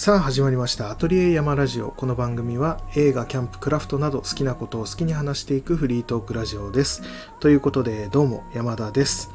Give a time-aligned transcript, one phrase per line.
[0.00, 0.90] さあ始まりました。
[0.90, 1.90] アトリエ山ラジオ。
[1.90, 7.02] この番組は映画キャンプクラフトなど好きなことを好きに話していくフリートークラジオです。
[7.38, 9.30] ということでどうも山田です。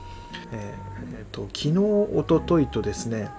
[0.52, 1.78] えーえーと昨日
[2.18, 3.30] おとといとですね、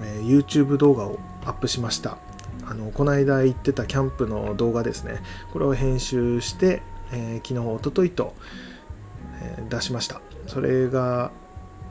[0.00, 2.18] えー YouTube 動画をアップしました。
[2.64, 5.22] あのこの間行ってたキャンプの動画ですね。
[5.52, 8.32] これを編集して、えー昨日おとといと、
[9.42, 10.20] え出しました。
[10.46, 11.32] それが、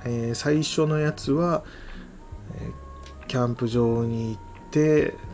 [0.05, 1.65] え最初のやつは、
[2.53, 2.71] え
[3.27, 4.54] キャンプ場に行って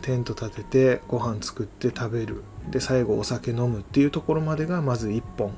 [0.02, 2.42] テント立ててご飯作って食べる。
[2.70, 5.54] で最後お酒飲むっていうところまでがまず1本。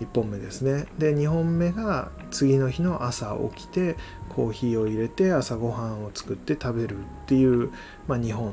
[0.00, 0.86] 1本目ですね。
[0.98, 3.96] で2本目が次の日の朝起きて
[4.28, 7.70] コーヒーを入れて朝ごはんを作って食べるっていう、
[8.06, 8.52] まあ、2本。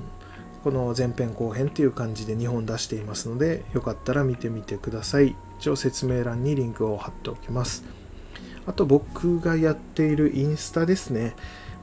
[0.63, 5.35] この前編後編っていう感じで2本出していますのでよかったら見てみてください。
[5.59, 7.83] 一応説明欄にリンクを貼っておきます。
[8.65, 11.35] あと僕がやっているインスタですね。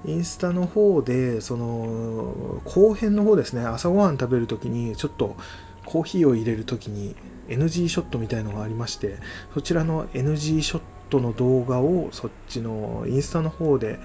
[0.05, 5.37] インスタの方でその後編の方ですね朝ごはん食べる時にちょっと
[5.85, 7.15] コーヒーを入れる時に
[7.49, 9.17] NG ショットみたいのがありまして
[9.53, 13.99] そちらの NG ショットの動画をそっちのインスタの方で、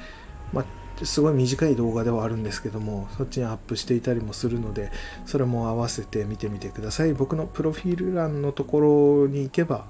[0.51, 4.91] まあ、すごい短い動画ではあるんですけどもそっちにアップしていたりもするので
[5.25, 7.13] それも合わせて見てみてください。
[7.13, 8.79] 僕のプロフィール欄のとこ
[9.25, 9.85] ろに行けば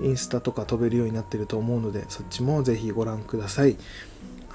[0.00, 3.76] インスタとか飛べるようになってると思うのでそっちもぜひご覧ください。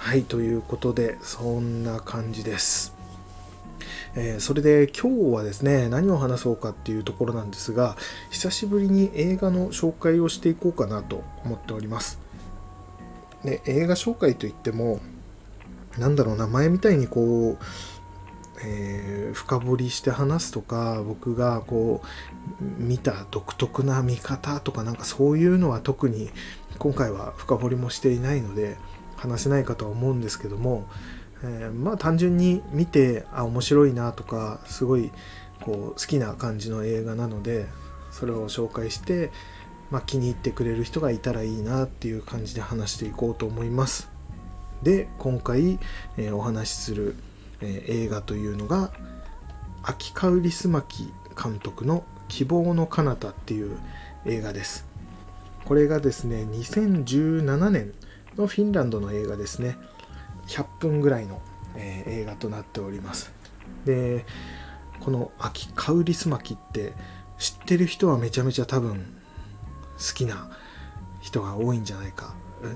[0.02, 2.96] はいということでそんな感じです。
[4.16, 7.96] えーそれで今日はですね何を話そうかっていうところなんですが
[8.32, 12.20] 久しぶりに映画の紹介をしていこうかなと思っております。
[13.46, 15.00] で映画紹介といっても
[16.00, 17.66] なんだろうな前みたいにこう、
[18.66, 26.32] えー深掘りして話すとか僕がこう見た独特な見方とかなんかそういうのは特に
[26.80, 28.78] 今回は深掘りもしていないので
[29.22, 30.88] 話せないかとは思うんですけども、
[31.44, 35.12] えーまあ単純に見てあ面白いなとかすごい
[35.62, 37.68] こう好きな感じの映画なので
[38.12, 39.32] それを紹介して、
[39.92, 44.10] まあ、気に入ってくれる人がいたらいいなっていう感じで話していこうと思います。
[44.82, 45.80] で今回、
[46.18, 47.16] えーお話しする、
[47.62, 48.92] えー映画というのが
[49.84, 53.78] 秋香りすまき監督の「希望の彼方っていう
[54.26, 54.86] 映画です。
[55.66, 57.94] これがですね2017年
[58.38, 59.78] のフィンランドの映画ですね。
[60.48, 61.42] 100分ぐらいの、
[61.76, 63.32] えー映画となっております。
[63.86, 64.26] で
[65.00, 66.94] この秋カウリスマキって
[67.38, 68.98] 知ってる人はめちゃめちゃ多分
[69.98, 70.52] 好きな
[71.22, 72.34] 人が多いんじゃないか。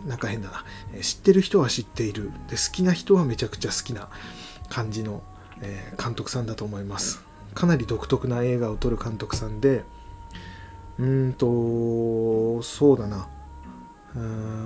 [0.08, 0.64] なんか変だな。
[1.02, 2.32] 知ってる人は知っている。
[2.50, 4.10] で好きな人はめちゃくちゃ好きな
[4.70, 5.22] 感じの、
[5.62, 7.24] えー監督さんだと思います。
[7.54, 9.84] かなり独特な映画を撮る監督さんで。
[10.98, 13.28] うーんとそうだな。
[14.16, 14.65] うーん。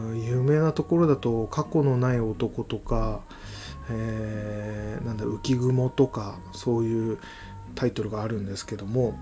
[0.49, 3.21] 名なところだと「過去のない男」とか、
[3.89, 7.19] えーなんだ浮雲とかそういう
[7.75, 9.17] タイトルがあるんですけども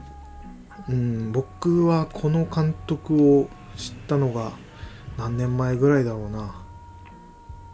[0.89, 4.51] うん僕はこの監督を知ったのが
[5.17, 6.67] 何年前ぐらいだろうな。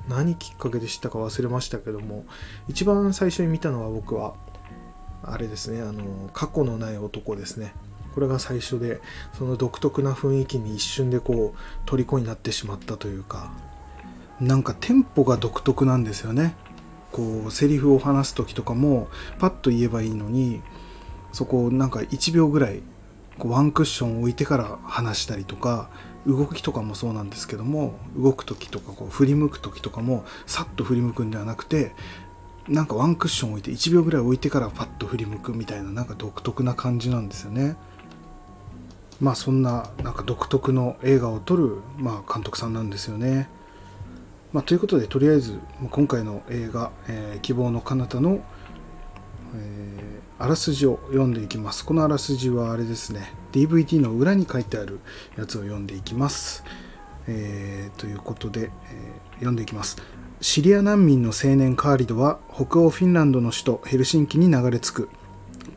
[0.07, 2.25] 何きっかけで知ったか忘れましたけども
[2.67, 4.35] 一番最初に見たのは僕は
[5.23, 7.73] あれですねあの過去のない男ですね。
[8.13, 9.01] これが最初で
[9.37, 13.51] その独特な雰囲気に一瞬でこう虜になってしまったというか
[14.39, 16.55] なんかテンポが独特なんですよね
[17.11, 19.07] こうセリフを話す時とかも
[19.39, 20.61] パッと言えばいいのに
[21.31, 22.81] そこをなんか1秒ぐらい
[23.37, 25.89] こうワンクッション置いてから話したりとか
[26.25, 31.93] 動きとかもそうなんですけども動く時とかこう振り向く時とかもさっと振り向くんではなくて
[32.67, 37.75] なんかワンクッション置いて1秒ぐらい置いてからパッと振り向くみたいななんか独特な感じなんですよね。
[39.23, 43.47] まあそんななんか独特の映画を撮る、まあ、監督さんなんですよね。
[44.51, 48.43] まあ、ということでとりあえず今回の映画「えー希望の彼方の」
[49.55, 51.85] えーあらすじを読んでいきます。
[51.85, 54.99] このあらすじはあれですね DVD の裏に書いてある
[55.37, 56.65] やつを読んでいきます。
[57.25, 58.69] えーということで、え
[59.35, 59.95] 読んでいきます。
[60.41, 65.09] シリア難民の青年カーリドは北欧フィンランドの首都ヘルシンキに流れ着く。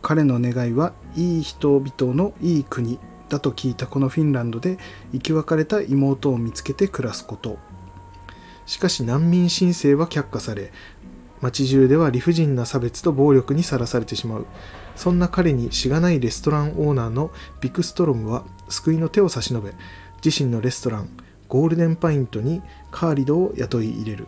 [0.03, 4.79] 彼の願いはいい人々のいい国だと聞いたこのフィンランドで
[5.13, 7.59] 生き別れた妹を見つけて暮らすこと。
[8.67, 10.73] しかし難民申請は却下され
[11.41, 14.47] 街中では理不尽な差別と暴力にさらされてしまう。
[14.97, 17.31] そんな彼にしがないレストランオーナーの
[17.61, 19.75] ビクストロムは救いの手を差し伸べ
[20.25, 21.11] 自身のレストラン
[21.49, 24.27] ゴールデンパイントにカーリドを雇い入れる。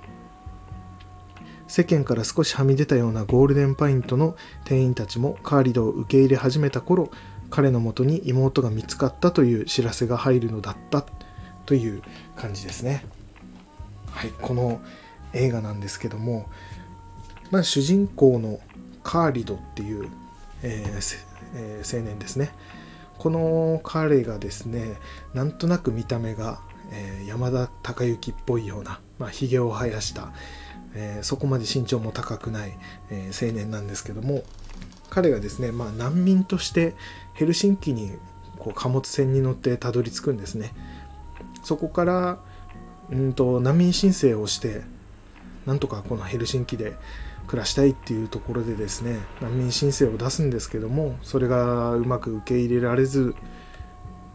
[1.67, 7.11] 世間から少しはみ出たようなゴールデンパイントの店員たちもカーリドを受け入れ始めた頃
[7.51, 11.05] 彼のもとに妹が見つかったという知らせが入るのだった
[11.67, 12.03] という
[12.37, 13.05] 感じですね。
[14.11, 14.81] はい、この
[15.33, 16.49] 映画なんですけども、
[17.51, 18.61] まあ、主人公の
[19.03, 20.11] カーリドっていう、
[20.63, 21.19] えー
[21.55, 22.51] えー、青年ですね
[23.17, 24.97] この彼がですね
[25.35, 26.61] なんとなく見た目が、
[26.93, 30.33] えー、山田孝之っぽいような、まあ、ひげを生やした、
[30.95, 32.77] えー、そこまで身長も高くない、
[33.11, 34.43] え青年なんですけども
[35.11, 36.95] 彼がですね、まあ、難民として
[37.35, 38.13] ヘルシンキに
[38.59, 40.73] こう貨物船に乗ってたどり着くんですね。
[41.63, 42.39] そこから
[43.11, 44.83] うんと難民申請をして
[45.67, 46.97] なんとかこのヘルシンキで
[47.47, 53.35] 暮らしたいっていうところでですね難民申請を出すんですけどもそれがうまく受け入れられず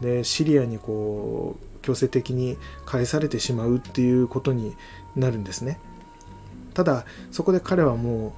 [0.00, 4.76] でシリアにこう強制的に返されてしまうっていうことに
[5.16, 5.78] なるんですね。
[6.72, 8.34] ただそこで彼はも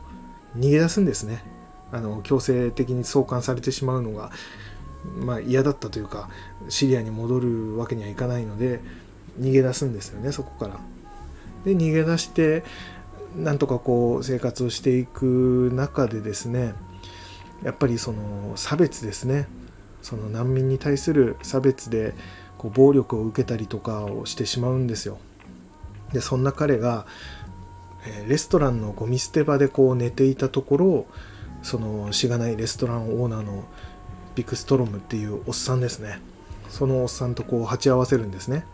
[0.54, 1.42] う逃げ出すんですね。
[1.96, 4.30] あの強制的に送還されてしまうのが、
[5.18, 6.28] まあ、嫌だったというか
[6.68, 8.80] シリアに戻るわけにはいかないので
[9.40, 10.78] 逃げ出すんですよねそこから。
[11.64, 12.64] で逃げ出して
[13.36, 16.74] なんとかこう生活をしていく中でですね
[17.64, 19.48] やっぱりその差別ですね。
[20.02, 22.14] その難民に対する差別で
[22.58, 25.18] こう暴力を受けたりとかをしてしまうんですよ。
[26.12, 27.06] でそんな彼が
[28.28, 31.06] レストランのゴミ捨て場でこう寝ていたところ
[31.62, 33.64] そのしがないレストランオーナーの
[34.34, 36.20] ビクストロムっていうおっさんですね。
[36.68, 38.64] そのおっさんとこう鉢合わせるんですね。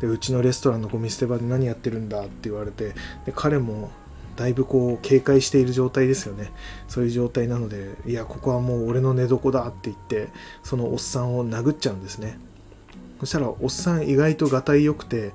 [0.00, 2.94] でうちのレストランのゴミ捨て場で何やってるんだって言われて
[3.26, 3.90] で彼も
[4.36, 6.52] だいぶこう警戒している状態ですよね。
[6.86, 10.28] そういう状態なのでいやここはもう俺の寝床だって言って
[10.62, 12.38] そのおっさんを殴っちゃうんですね。
[13.20, 15.32] そしたらおっさん意外とがたいよくて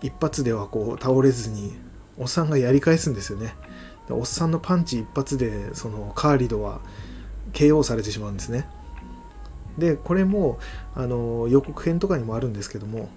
[0.00, 1.74] 一発ではこう倒れずに
[2.16, 3.56] おっさんがやり返すんですよね。
[4.10, 6.80] おっさんのパンチ一発でそのカーリドは
[7.52, 8.68] KO されてしまうんですね。
[9.78, 10.58] でこれも
[10.94, 13.10] あの予告編とかにもあるんですけども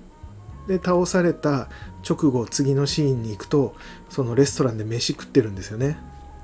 [0.67, 1.69] で倒された
[2.07, 3.75] 直後次のシーンに行くと
[4.09, 5.97] そのレストランで飯食ってるんですよね。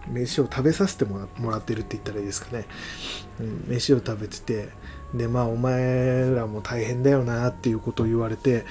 [0.08, 2.66] 飯を食べさせてもらってるって言ったらいいですかね、
[3.40, 4.70] うん、飯を食べてて
[5.16, 8.66] でまあお前らも大変だよなっていうことを言われて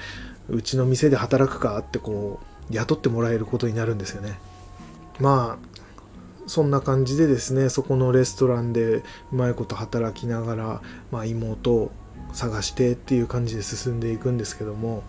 [0.47, 2.39] うちの店で働くかってこ
[2.71, 4.39] う雇ってもらえることになるんですよね。
[5.19, 5.75] まあ
[6.47, 10.81] そんな感じでですねそこのレストランでうまいこと働きながら、
[11.11, 11.91] まあ、妹を
[12.33, 15.03] 探してっていう感じで進んでいくんですけども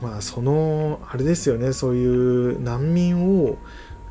[0.00, 3.58] まあそのあれですよねそういう難民を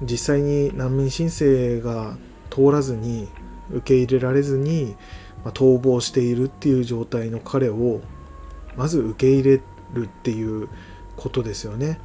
[0.02, 2.18] 実際に難民申請が
[2.50, 3.28] 通らずに
[3.72, 4.96] 受け入れられずに、
[5.44, 8.02] まあ、逃亡しているっていう状態の彼を
[8.78, 9.62] まず受け入れ
[9.94, 10.70] るっていう
[11.18, 12.00] ことですよね。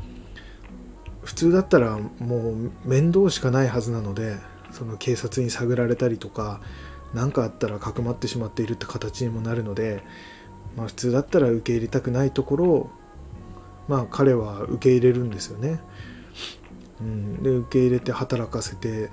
[1.24, 4.36] 普通だったらもう面倒しかないはずなので
[4.70, 6.60] その警察に探られたりとか
[7.14, 10.02] 何かあったらかくまってしまっているって形にもなるので、
[10.76, 12.90] まあ、普通だったら受け入れたくないところを
[13.88, 15.80] まあ彼は受け入れるんですよね。
[17.00, 19.10] うん、で受け入れて働かせて、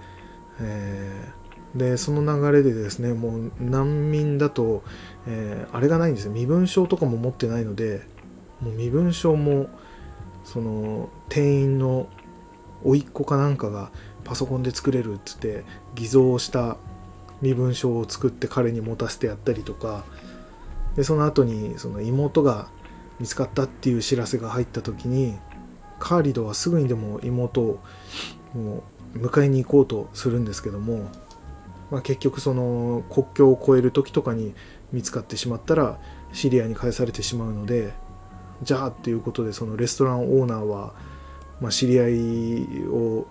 [0.60, 4.84] えー、でその流れでですねもう難民だと、
[5.28, 8.02] えー、あれがないんですよ身分証とかも持ってないので
[8.62, 9.68] もう身分証も
[10.44, 12.08] その店員の
[12.84, 13.92] 甥っ子かなんかが
[14.24, 15.64] パソコンで作れるっつって
[15.96, 16.78] 偽造した
[17.42, 20.06] 身分証を作って彼に持たせてやったりとか
[20.96, 22.68] でその後にその妹が
[23.20, 25.38] 見つかったっていう知らせが入った時に
[26.00, 27.80] カーリドはすぐにでも妹を
[28.54, 28.84] も
[29.16, 31.10] う迎えに行こうとするんですけども、
[31.92, 34.54] まあ、結局その国境を越える時とかに
[34.92, 36.00] 見つかってしまったら
[36.34, 37.94] シリアに返されてしまうので
[38.64, 40.94] じゃあっていうことでそのレストランオーナーは、
[41.60, 43.26] まあ、知り合いを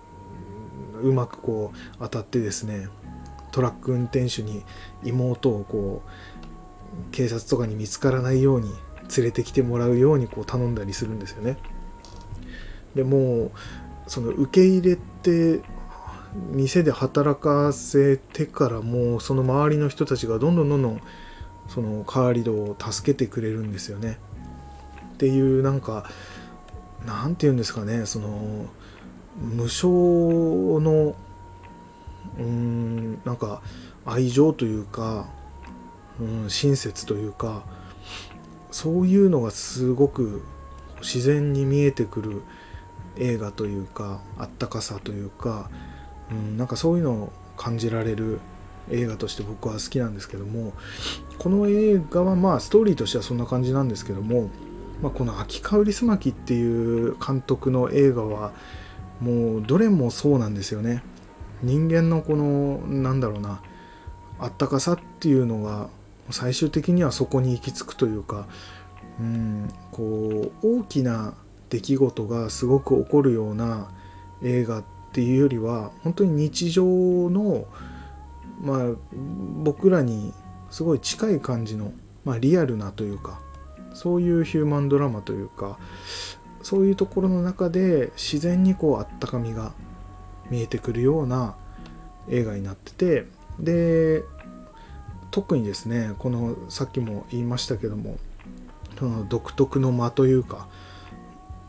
[1.01, 2.87] うまくこう当たってですね
[3.51, 4.63] トラック運転手に
[5.03, 8.69] 妹をこう警察とかに見つからないように
[9.15, 11.57] 連れてきてもらうようにこう頼んだりするんですよね。
[12.95, 13.51] でもう
[14.07, 15.61] その受け入れて
[16.51, 21.01] 店で働かせてからもうその周りの人たちがどんどんどんどん
[21.67, 24.17] そのカーリドを助けてくれるんですよね。
[25.21, 26.09] っていうなんか
[27.05, 28.65] なんて言うんですかねその
[29.39, 31.15] 無償の
[32.39, 33.61] うんなんか
[34.03, 35.27] 愛情というか、
[36.19, 37.61] うん、親切というか
[38.71, 40.41] そういうのがすごく
[41.01, 42.41] 自然に見えてくる
[43.15, 45.69] 映画というかあったかさというか、
[46.31, 48.39] うん、なんかそういうのを感じられる
[48.89, 50.73] 映画として僕は好きなんですけども
[51.37, 54.49] この映画はまあストーリーとしてはそんな感じなんですけども
[55.01, 58.53] まあ、この秋香りすまきっていう監督の映画は
[59.19, 61.03] もうどれもそうなんですよね。
[61.63, 63.61] 人間のこのなんだろうな
[64.39, 65.89] あったかさっていうのが
[66.31, 68.47] 最終的にはそこに行き着くというか
[69.19, 71.35] うんこう大きな
[71.69, 73.89] 出来事がすごく起こるような
[74.43, 77.65] 映画っていうよりは本当に日常の
[78.61, 78.85] まあ
[79.63, 80.33] 僕らに
[80.71, 81.91] すごい近い感じの、
[82.25, 83.41] まあ、リアルなというか
[83.93, 85.77] そういうヒューマンドラマというか
[86.61, 89.73] そういうところの中で自然にこうあったかみが
[90.49, 91.55] 見えてくるような
[92.29, 93.25] 映画になってて
[93.59, 94.23] で
[95.31, 98.17] 特にですねこのさっきも言いましたけども
[98.99, 100.67] その独特の間というか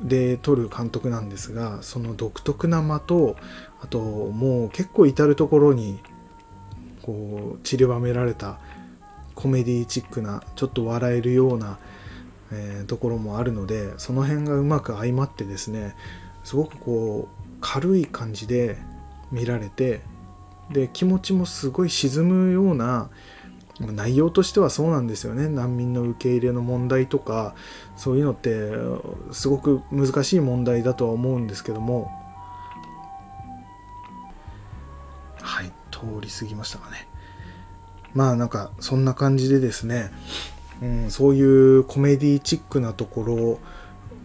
[0.02, 3.36] で撮る監督なんですがその独特な間と
[3.80, 6.00] あともう結構至る所に
[7.02, 8.58] こう散りばめられた
[9.34, 11.78] コメディチックなちょっと笑えるような、
[12.52, 15.96] えー、ところもあるのでその辺がうまく相まってですね
[16.44, 18.76] すごくこう軽い感じで
[19.30, 20.02] 見られて
[20.70, 23.10] で気持ちもすごい沈むような
[23.80, 25.48] 内容としてはそうなんですよね。
[25.48, 27.54] 難民の受け入れの問題とか
[27.96, 28.70] そういうのって
[29.32, 32.10] すごく難しい問題だとは思うんですけども。
[35.40, 37.08] はい通り過ぎましたかね。
[38.14, 40.10] まあなんかそんな感じでですね、
[40.80, 43.58] うん、そういうコメディチックなところ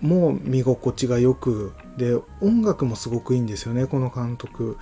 [0.02, 4.78] も見心地がよくで音楽もすごくいいんですよねこの監督。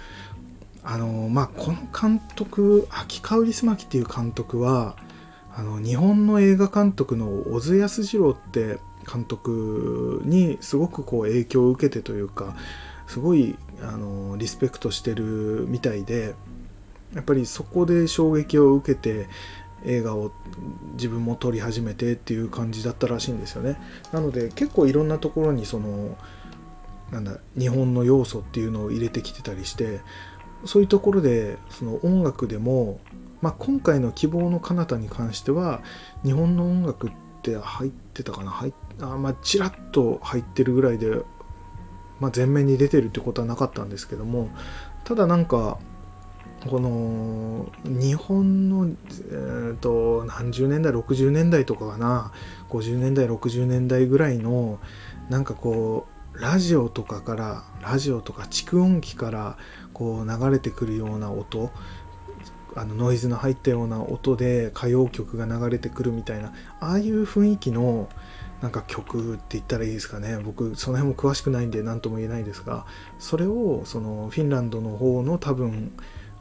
[0.87, 4.95] あのまあこの監督秋川リスマキっていう監督は
[5.55, 8.77] あの日本の映画監督の小津安二郎って
[9.11, 12.55] 監督にすごくこう影響を受けてというか
[13.07, 16.35] すごいあのリスペクトしてるみたいで
[17.15, 19.27] やっぱりそこで衝撃を受けて
[19.85, 20.31] 映画を
[20.93, 23.79] 自分も撮り始めてっていう感じだったらしいんですよね。
[24.11, 26.17] なので結構いろんなところにその
[27.11, 30.01] なんだ日本の要素っていうのを入れてきてたりして
[30.65, 32.99] そういうところでその音楽でも、
[33.41, 35.81] まあ、今回の「希望の彼方に関しては
[36.23, 37.11] 日本の音楽っ
[37.43, 38.49] て入ってたかな？
[38.49, 41.21] 入あまあちらっと入ってるぐらいで、
[42.19, 44.49] まあ、前面に出てるってことはなかったんですけども
[45.03, 45.77] ただなんか
[46.67, 52.31] この日本の、えーと、何十年代60年代とかかな
[52.69, 54.79] 50年代60年代ぐらいの
[55.29, 59.57] なんかこうラジオとかからラジオとか蓄音機から
[59.93, 61.71] こう流れてくるような音
[62.75, 68.09] あのノイズの入ったような音で歌謡曲が流れてくるみたいなああいう雰囲気の
[68.61, 70.39] なんか曲って言ったらいいですかね。
[70.39, 72.85] 僕その辺も詳しくないんで何とも言えないですが
[73.19, 75.93] それをそのフィンランドの方の多分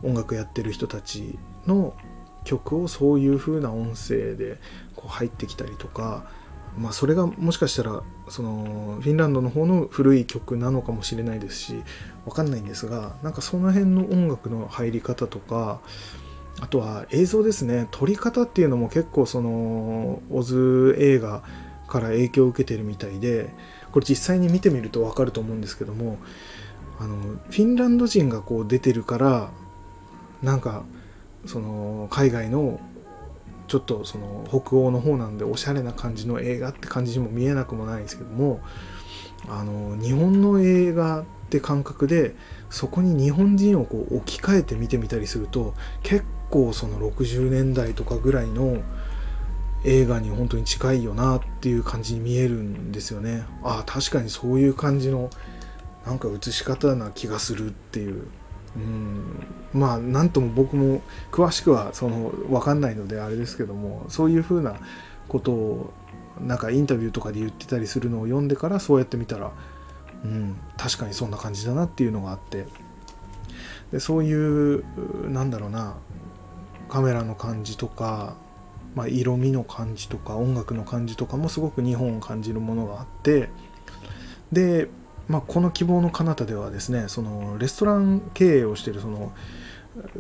[0.03, 1.95] 音楽やってる人たちの
[2.45, 4.59] 曲をそういう風な音声で
[4.97, 6.25] こう入ってきたりとか
[6.79, 11.83] まあそれがもしかしたらそのフィンランドの方の古い曲なのかもしれないですし
[12.27, 15.81] わかんないんですがなんかその辺の音楽の入り方とか
[16.61, 17.89] あとは映像ですね。
[17.91, 21.43] 撮り方っていうのも結構そのオズ映画
[21.89, 23.53] から影響を受けてるみたいで
[23.93, 26.19] これ実際に見てみると分かると思うんですけども
[26.99, 29.51] あのフィンランド人がこう出てるから
[30.45, 30.85] なんか
[31.47, 32.79] その海外の
[33.67, 38.61] ちょっとその北欧の方なんでおしゃれな感じの映画って感じにも見えなくもないんですけども
[39.49, 42.35] あの日本の映画って感覚で
[42.71, 48.83] そこに日本人をこう置き換えて見てみたりすると結構その60年代とかぐらいの
[49.85, 53.45] 映画に本当に近いよなっていう感じに見えるんですよね。
[53.63, 55.29] ああ確かにそういう感じの
[56.07, 58.29] なんか映し方な気がするっていう。
[58.77, 59.47] うん。
[59.73, 64.77] まあ何とも僕も詳しくはその分かんないのであれですけどもそういうふうな
[65.29, 65.93] ことを
[66.41, 69.53] なんかインタビューとかで言ってたりするのを読んでからそうやって見たら、
[70.25, 72.67] うん、確かにそんな感じだなっていうのがあって。
[73.93, 74.85] でそういう
[75.31, 75.97] なんだろうな
[76.89, 78.37] カメラの感じとか、
[78.95, 83.49] まあ、色味の感じとか音楽の感じとかもすごく日本を感じるものがあって。
[84.53, 84.89] で
[85.29, 89.33] まあ、この希望の彼方ではですねそのレストラン経営をしているその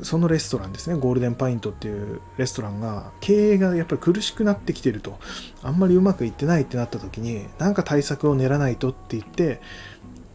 [0.02, 5.18] そのレストランですねゴールデンパイントっていうレストランが経営がやっぱり苦しくなってきてると。
[5.62, 9.60] あんまりうまくいってないってなった時に何か対策を練らないとって言って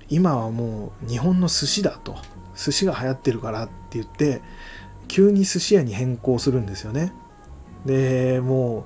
[0.09, 2.17] 今はもう日本の寿司だと。
[2.55, 4.41] 寿司が流行ってるからって言って
[5.07, 7.13] 急に寿司屋に変更するんですよね。
[7.85, 8.83] でもう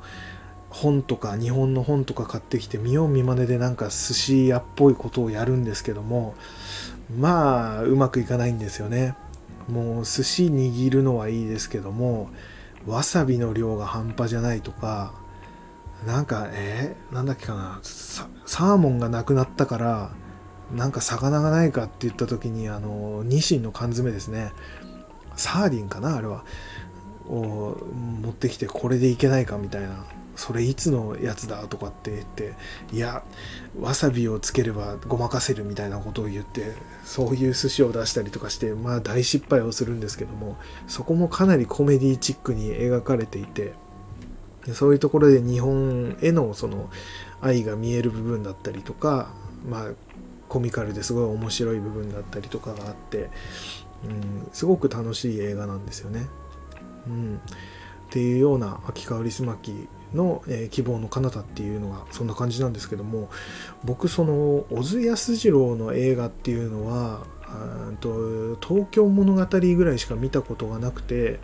[0.74, 6.34] 本とか日本の本とか買ってきて見よう見まねでなんか寿司屋っぽいことをやるんですけども
[7.16, 9.16] まあうまくいかないんですよね。
[9.70, 12.30] もう寿司握るのはいいですけども
[12.86, 15.14] わさびの量が半端じゃないとか
[16.06, 20.12] なんかえー、なんだっけかなサーモンがなくなったから
[20.74, 24.52] なんか魚がないかって言った時にあのニシンの缶詰ですね。
[25.36, 26.44] サーディンかなあれは。
[27.30, 27.78] を
[28.22, 30.06] 持ってきてこれでいけないかみたいな。
[30.36, 32.54] それいつのやつだとかって言って
[32.92, 33.24] いや
[33.80, 36.74] わさびをつければごまかせるみたいなことを言って
[37.04, 43.74] そういう寿司を出したりとかしてまあ大失敗をするんですけどもそこもかなりコメディチックに描かれていて
[44.74, 46.90] そういうところで日本へのその
[47.42, 49.34] 愛が見える部分だったりとか
[49.68, 49.90] まあ
[50.48, 53.30] コミカルですごい面白い部分だったりとかがあって、
[54.06, 56.28] うん、すごく楽しい映画なんですよね。
[57.08, 57.42] うん、
[58.08, 63.30] っていうような秋川リまきの、えー、希望の彼方っていうのがそんな感じなんですけども
[63.84, 67.26] 僕その小津安二郎の映画っていうのは
[68.00, 71.40] と東京物語ぐらいしか見たことがなくて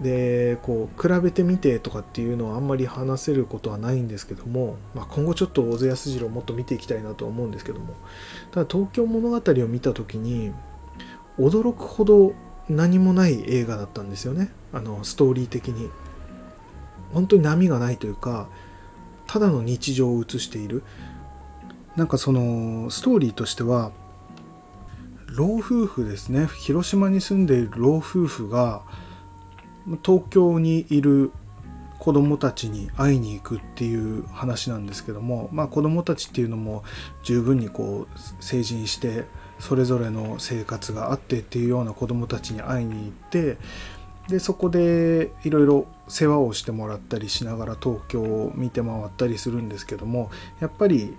[0.00, 7.94] でこう比べてみてとかっていうのはあんまり話せることはないんですけども、まあ、今後ちょっと小津安二郎もっと見ていきたいなと思うんですけども
[8.50, 10.52] ただ東京物語を見た時に
[11.38, 12.34] 驚くほど
[12.68, 14.50] 何もない映画だったんですよね。
[14.72, 15.90] あのストーリー的に。
[17.12, 18.48] 本当に波がないというか
[19.26, 20.82] ただの日常を映している。
[21.96, 23.92] なんかそのストーリーとしては
[25.26, 26.46] 老夫婦ですね。
[26.46, 28.82] 広島に住んでいる老夫婦が
[30.04, 31.32] 東京にいる
[31.98, 36.82] 子供たちに会いに行くっていう話なんですけどもまあ子供たちっていうのも
[37.22, 39.24] 十分にこう成人して
[39.60, 43.56] それぞれの生活があってっていうような子供たちに会いに行って
[44.32, 51.14] でそこでいろいろ世話をしてもらったりしながら東京を見て回ったりするんですけどもやっぱり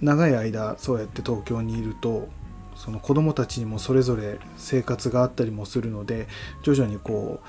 [0.00, 2.26] 長い間そうやって東京にいると
[2.74, 6.26] その子供たちにもそれぞれ生活があったりもするので
[6.62, 7.40] 徐々にこ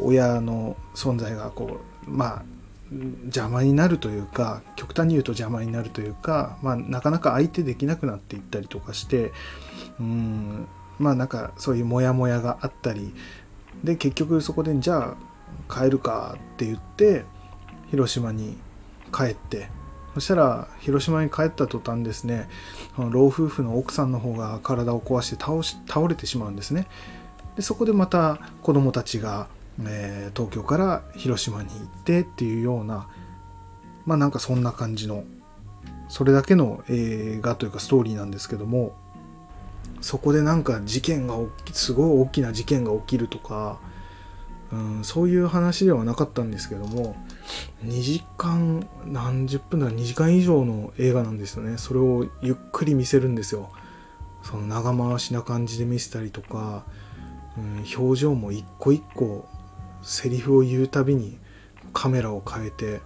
[0.00, 2.42] う親の存在がこうまあ
[3.26, 9.32] 邪魔になるというか極端に言うと邪魔になるというか、まあ、なかなか相手できなくなっていったりとかして
[10.00, 10.66] うん
[10.98, 13.14] まあなんかそういうモヤモヤがあったり
[13.84, 15.16] で結局そこでじゃ
[15.68, 17.24] あ帰るかって言って
[17.90, 18.56] 広島に
[19.12, 19.68] 帰って
[20.14, 22.48] そしたら広島に帰った途端ですね
[23.10, 26.86] 老夫婦の奥さんの方が体を壊して倒し倒れてしまうんですね。
[27.56, 29.48] でそこでまた子供たちが、
[29.84, 33.08] えー、東京から広島に行ってっていうような
[34.06, 35.24] まあなんかそんな感じの
[36.08, 38.94] それだけの映画というかストーリーなんですけども
[40.02, 41.38] そこでなんか事件が
[41.72, 43.80] すごい大きな事件が起きるとか
[44.72, 47.14] うん、そういう話ではなかったんですけども
[47.84, 51.76] 2時間何十分だ2時間以上の映画なんですよね。
[51.76, 53.70] それをゆっくり見せるんですよ。
[54.42, 56.84] その長回しな感じで見せたりとか、
[57.58, 59.46] うん、表情も一個一個
[60.02, 61.38] セリフを言うたびに
[61.92, 63.02] カメラを変えて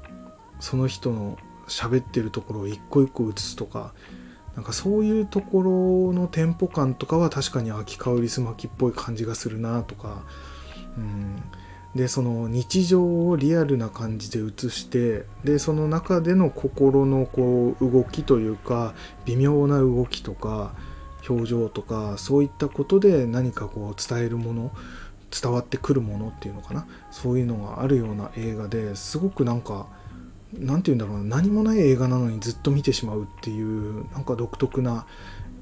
[0.60, 3.92] その人の喋ってるところを一個一個映すとか
[4.56, 10.22] なんかそういうところのテンポ感とかは確かに秋香りすまきっぽい感じがするなとか。
[10.96, 11.42] うん、
[11.94, 18.94] でその日常をリアルな感じで映してでその中での心のこう動きというか
[19.26, 20.72] 微妙な動きとか
[21.28, 24.72] 表情とかそういったことで何かこう伝えるもの
[25.30, 26.86] 伝わってくるものっていうのかな。
[27.10, 29.86] そういうのがあるような映画ですごくなんか
[30.52, 35.06] 何て言うんだろうな何もない映画なのにずっと見てしまうっていうなんか独特な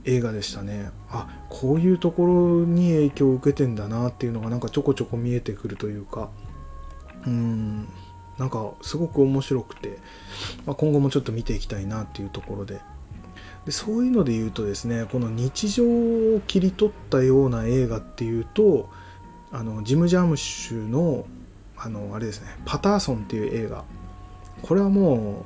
[0.04, 0.90] 映画でしたね。
[1.10, 6.30] あこういうところに影響を受けてんだなっていうのがなんかちょこちょこ見えてくるというか。
[7.26, 7.88] うん。
[8.38, 9.98] なんかすごく面白くて、
[10.66, 12.80] まあ、今後もちょっと見ていきたいなっていうところで。
[13.64, 18.90] でそういうので言うとですねこの日常を切り取ったような映画っていうと
[19.50, 21.24] あのジム・ジャムッシュの
[21.76, 23.84] あのあれですねパターソンっていう映画。
[24.64, 25.44] これはも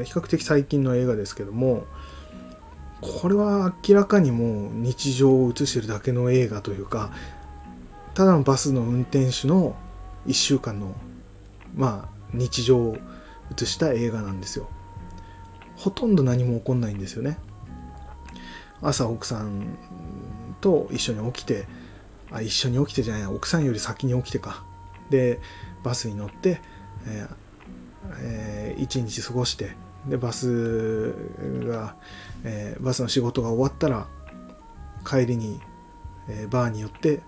[0.00, 1.84] う比較的最近の映画ですけども
[3.02, 7.12] これは明らかにもう日常を映してるだけの映画というか
[8.14, 9.76] ただのバスの運転手の
[10.26, 10.94] 1週間の
[11.76, 12.96] まあ日常を
[13.52, 14.70] 映した映画なんですよ。
[15.76, 17.38] ほとんど何も起こんないんですよね。
[18.80, 19.76] 朝奥さん
[20.62, 21.66] と一緒に起きて
[22.30, 24.64] あ一緒に起きてじゃない奥さんより先に起きてか。
[25.10, 25.40] で
[25.82, 26.60] バスに乗って、
[27.06, 27.39] えー
[28.20, 31.12] えー、一日過ごしてでバス
[31.66, 31.94] が、
[32.44, 34.06] えー、バスの仕事が終わったら
[35.06, 35.60] 帰りに、
[36.28, 37.20] えー、バーに寄って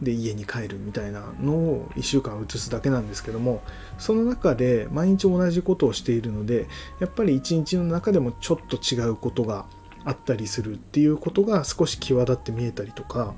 [0.00, 3.62] で家に帰るみたいなのを1週間移すだけなんですけども
[3.98, 6.68] その中で毎日同じことをしているので
[7.00, 9.66] やっぱり一日の中でもちょっと違うことが
[10.04, 13.34] あったりするっていうことが少し際立って見えたりとか、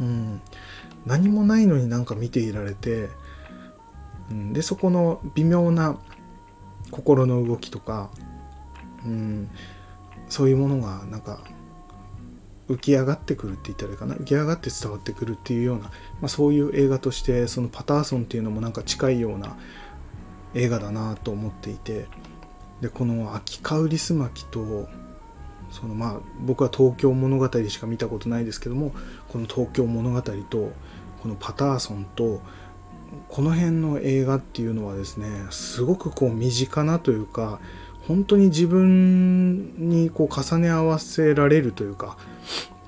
[0.00, 0.40] うん、
[1.06, 3.08] 何もないのになんか見ていられて、
[4.30, 5.98] うん、でそこの微妙な
[6.90, 8.10] 心の動きとか、
[9.04, 9.50] うん、
[10.28, 11.40] そういうものがなんか
[12.68, 14.14] 浮き上がってくるって言ったらいいかな。
[14.14, 15.90] 浮き上がって伝わってくるっていうような、ま
[16.22, 19.56] あ、そういう映画としてそのパターソンっていうのもなんか近いような
[20.54, 22.06] 映画だなと思っていて
[22.80, 24.88] でこの「秋香りすまき」と
[25.70, 28.92] そのまあ僕は東京物語しか見たことないですけども
[29.28, 30.72] この東京物語と
[31.22, 32.40] このパターソンと
[33.28, 37.60] この辺の映画っていうのはですねすごくこう身近なというか
[38.06, 42.16] 本当に自分にこう重ね合わせられるというか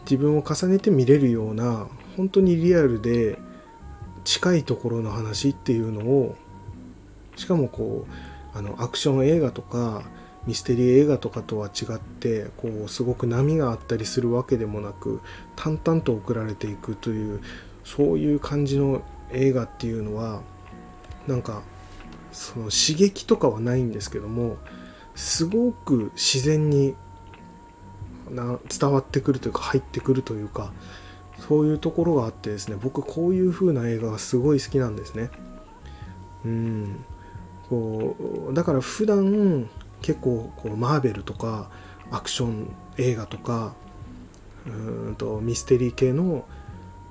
[0.03, 3.39] 自分を重ねて見れるような本当にリアルで
[4.25, 6.37] 近いところの話っていうのを
[7.37, 8.07] しかもこ
[8.55, 10.03] うあのアクション映画とか
[10.47, 15.21] ミステリー映画とかとは違ってこうすごく波があったりするわけでもなく
[15.57, 17.41] 淡々と送られていくという
[17.85, 19.03] そういう感じの
[19.33, 20.43] 映画っていうのは
[21.27, 21.63] なんか
[22.33, 24.57] その刺激とかはないんですけども
[25.15, 26.95] すごく自然に
[28.31, 30.73] な伝わってくるというか入ってくるというか
[31.49, 35.31] そういうところがあってですね僕こういう風な映画がすごい好きなんですね。
[36.45, 37.05] うん
[37.69, 38.17] こ
[38.51, 39.69] うだから普段
[40.01, 41.71] 結構こうマーベルとか
[42.11, 43.75] アクション映画とか
[44.67, 46.45] うんとミステリー系の、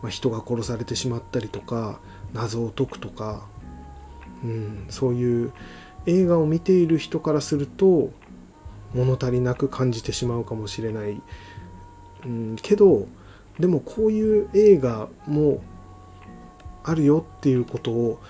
[0.02, 2.00] まあ、人が殺されてしまったりとか
[2.34, 3.48] 謎を解くとか、
[4.44, 5.54] うん、そういう
[6.06, 8.12] 映画を見ている人からすると
[8.94, 11.22] 物足りなく感じてしまうかもしれない、
[12.26, 13.08] うん、けど
[13.60, 15.62] でもこういう映画も
[16.84, 18.22] あるよっていうことを、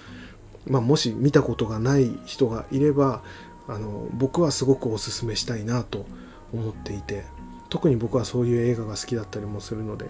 [0.67, 3.21] まあ、もし見たことがない人がいれば
[3.67, 6.05] あの僕はすごくおすすめしたいなと
[6.53, 7.25] 思っていて
[7.69, 10.05] 特に僕はそういう映画が好きだったりもするので、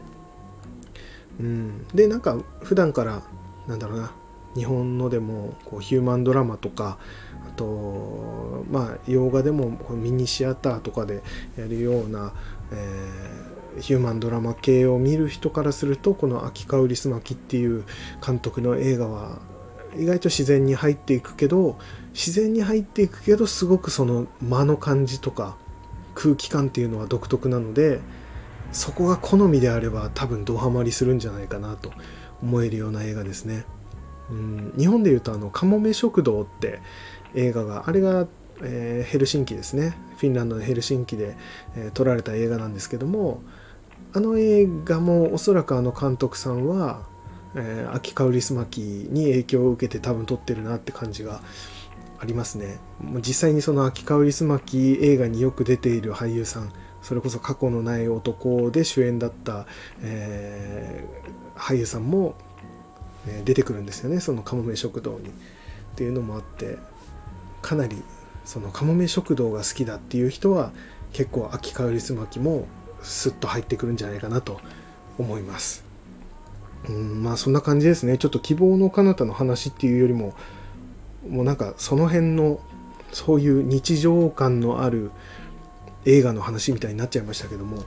[1.40, 3.22] うん、でなんか普段から
[3.68, 4.12] なんだろうな
[4.56, 6.98] 日本のでもこうヒューマンドラマとか
[7.48, 11.22] あとまあ洋画でもミニシアターとかで
[11.58, 12.34] やるような、
[12.72, 17.84] えー、ヒューマンドラマ系を見る人からするとこの「秋香りすまき」っていう
[18.26, 19.40] 監督の映画は
[19.98, 21.78] 意外と自然に入っていくけど
[22.14, 25.58] 自然に入っていくけどすごくその間の感じとか
[26.14, 28.00] 空気感っていうのは独特なので
[28.76, 31.92] そこが好みであれば多分ドハマりするんじゃないかなと
[32.42, 33.66] 思えるような映画ですね。
[34.30, 36.82] うん日本でいうとあの「かもめ食堂」って
[37.36, 38.28] 映画があれが、
[38.62, 41.38] えー、ヘルシンキですねフィンランドのヘルシンキで、
[41.76, 43.44] えー、撮られた映画なんですけども
[44.14, 47.04] あの映画もおそらくあの監督さんは
[47.56, 51.42] えー、秋香りすまきに影響を受けて多分撮ってるなって感じが
[52.20, 52.80] ありますね。
[53.02, 56.72] もう実際にその秋香りすまき映画によく出ている俳優さん
[57.06, 59.68] それこそ過去のない男で主演だった、
[60.02, 62.34] えー、俳優さんも、
[63.44, 65.30] 出てくるんですよねそのかもめ食堂に。
[65.30, 65.32] っ
[65.96, 66.78] ていうのもあって
[67.62, 68.04] かなり
[68.44, 70.72] そのかもめ食堂が好きだっていう人は
[71.14, 72.68] 結構秋香りすまきも
[73.02, 74.60] スッと入ってくるんじゃないかなと
[75.18, 75.86] 思います。
[76.90, 80.34] うん、まあそんな感じですねちょっと希望の彼方の話っていうよりも
[81.28, 82.60] もうなんかその辺の
[83.12, 85.12] そういう日常感のある
[86.06, 87.84] 映画の話みたいになっちゃいましたけども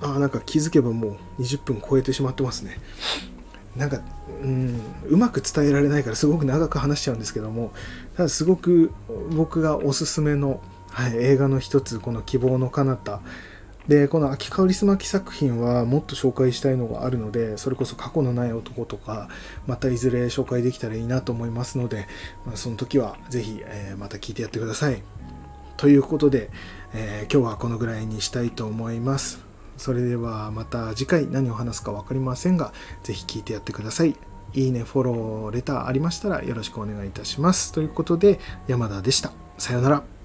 [0.00, 2.78] ああなんか気づけばもう20分超えてしまってますね。
[3.76, 4.00] なんか
[4.42, 7.72] うんうまく伝えられないからすごく長く話しちゃうんですけども
[8.16, 8.92] ただすごく
[9.30, 13.20] 僕がおすすめの、はい、映画の一つこの「希望の彼方。
[13.88, 19.30] でこの秋香りすまき作品はもっと紹介したいのがあるのでそれこそ過去のない男とか
[19.66, 22.06] またいずれ紹介できたらいいなと思いますので、
[22.44, 25.02] まあ、その時は是非、えー、また聞いてやってください。
[25.78, 26.50] ということで、
[26.94, 29.44] えー、今日はこのぐらいにしたいと思います
[29.76, 32.72] それではまた次回何を話すか分かりませんが
[33.02, 34.16] 是非聞いてやってください
[34.54, 37.72] いいね、フォロー、レターありましたらよろしくお願いいたします。
[37.72, 39.32] ということで、山田でした。
[39.58, 40.17] さようなら。